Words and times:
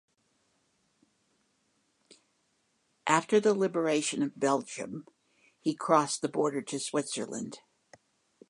After 3.05 3.39
the 3.39 3.53
liberation 3.53 4.23
of 4.23 4.35
Belgium, 4.39 5.05
he 5.59 5.75
crossed 5.75 6.23
the 6.23 6.27
border 6.27 6.63
to 6.63 6.79
Switzerland. 6.79 7.59